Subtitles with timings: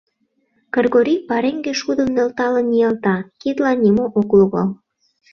[0.73, 4.69] Кыргорий пареҥге шудым нӧлталын ниялта— кидлан нимо ок логал.